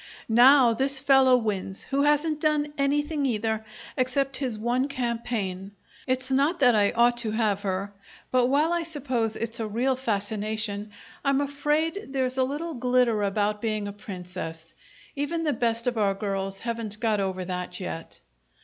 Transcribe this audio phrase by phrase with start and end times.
[0.27, 3.63] Now this fellow wins, who hasn't done anything either,
[3.95, 5.73] except his one campaign.
[6.07, 7.93] It's not that I ought to have her,
[8.31, 10.89] but while I suppose it's a real fascination,
[11.23, 14.73] I'm afraid there's a little glitter about being a princess.
[15.15, 18.21] Even the best of our girls haven't got over that yet.